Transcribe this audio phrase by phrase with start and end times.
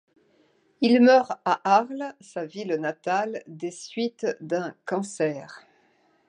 [0.81, 5.61] Il meurt à Arles, sa ville natale, des suites d'un cancer.